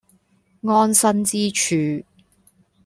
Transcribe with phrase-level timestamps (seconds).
[0.63, 2.03] 安身之處